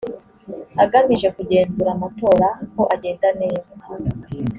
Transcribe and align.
agamije 0.83 1.27
kugenzura 1.37 1.89
amatora 1.95 2.47
ko 2.73 2.81
agenda 2.95 3.27
neza 3.41 3.75